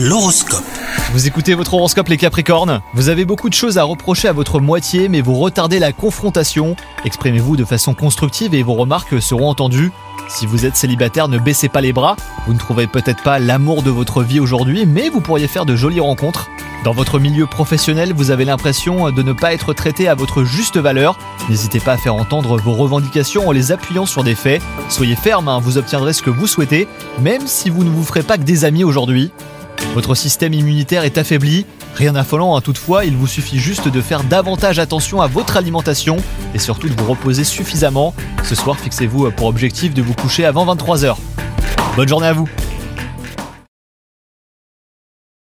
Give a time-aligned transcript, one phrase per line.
[0.00, 0.62] L'horoscope.
[1.12, 2.82] Vous écoutez votre horoscope les Capricornes?
[2.94, 6.76] Vous avez beaucoup de choses à reprocher à votre moitié mais vous retardez la confrontation.
[7.04, 9.90] Exprimez-vous de façon constructive et vos remarques seront entendues.
[10.28, 12.14] Si vous êtes célibataire, ne baissez pas les bras.
[12.46, 15.74] Vous ne trouverez peut-être pas l'amour de votre vie aujourd'hui mais vous pourriez faire de
[15.74, 16.48] jolies rencontres.
[16.84, 20.76] Dans votre milieu professionnel, vous avez l'impression de ne pas être traité à votre juste
[20.76, 21.18] valeur.
[21.48, 24.62] N'hésitez pas à faire entendre vos revendications en les appuyant sur des faits.
[24.88, 26.86] Soyez ferme, hein, vous obtiendrez ce que vous souhaitez,
[27.20, 29.32] même si vous ne vous ferez pas que des amis aujourd'hui.
[29.94, 31.66] Votre système immunitaire est affaibli.
[31.94, 36.18] Rien d'affolant, hein, toutefois, il vous suffit juste de faire davantage attention à votre alimentation
[36.54, 38.14] et surtout de vous reposer suffisamment.
[38.44, 41.16] Ce soir, fixez-vous pour objectif de vous coucher avant 23h.
[41.96, 42.48] Bonne journée à vous